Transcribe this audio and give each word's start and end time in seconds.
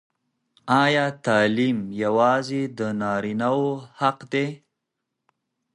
ایا 0.83 1.05
تعلیم 1.25 1.77
یوازې 2.03 2.61
د 2.77 2.79
نارینه 3.01 3.49
وو 3.57 3.69
حق 3.99 4.19
دی؟ 4.31 4.47